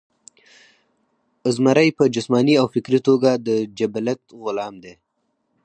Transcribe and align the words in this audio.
ازمرے 1.47 1.85
پۀ 1.95 2.03
جسماني 2.15 2.53
او 2.61 2.65
فکري 2.73 2.99
توګه 3.07 3.31
د 3.45 3.47
جبلت 3.79 4.21
غلام 4.43 4.73
دے 4.83 4.93